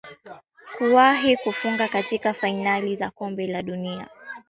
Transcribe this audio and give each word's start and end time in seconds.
kuwahi 0.77 1.37
kufunga 1.37 1.87
katika 1.87 2.33
fainali 2.33 2.95
za 2.95 3.11
kombe 3.11 3.47
la 3.47 3.61
dunia 3.63 4.07